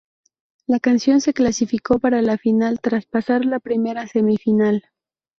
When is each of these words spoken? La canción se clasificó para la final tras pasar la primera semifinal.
La 0.65 0.79
canción 0.79 1.21
se 1.21 1.31
clasificó 1.31 1.99
para 1.99 2.23
la 2.23 2.39
final 2.39 2.79
tras 2.81 3.05
pasar 3.05 3.45
la 3.45 3.59
primera 3.59 4.07
semifinal. 4.07 4.83